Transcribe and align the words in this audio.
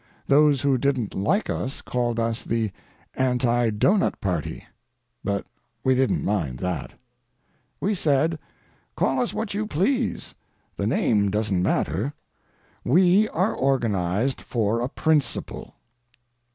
Those 0.25 0.61
who 0.63 0.79
didn't 0.79 1.13
like 1.13 1.47
us 1.47 1.79
called 1.83 2.19
us 2.19 2.43
the 2.43 2.71
Anti 3.13 3.69
Doughnut 3.69 4.19
party, 4.19 4.65
but 5.23 5.45
we 5.83 5.93
didn't 5.93 6.25
mind 6.25 6.57
that. 6.57 6.93
We 7.79 7.93
said: 7.93 8.39
"Call 8.95 9.19
us 9.19 9.31
what 9.31 9.53
you 9.53 9.67
please; 9.67 10.33
the 10.75 10.87
name 10.87 11.29
doesn't 11.29 11.61
matter. 11.61 12.15
We 12.83 13.29
are 13.29 13.53
organized 13.53 14.41
for 14.41 14.79
a 14.81 14.89
principle." 14.89 15.75